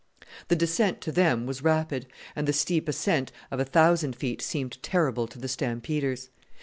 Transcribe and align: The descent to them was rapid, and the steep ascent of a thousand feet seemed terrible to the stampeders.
The 0.47 0.55
descent 0.55 0.99
to 1.01 1.11
them 1.11 1.45
was 1.45 1.63
rapid, 1.63 2.07
and 2.35 2.47
the 2.47 2.53
steep 2.53 2.89
ascent 2.89 3.31
of 3.51 3.59
a 3.59 3.65
thousand 3.65 4.15
feet 4.15 4.41
seemed 4.41 4.81
terrible 4.81 5.27
to 5.27 5.37
the 5.37 5.47
stampeders. 5.47 6.31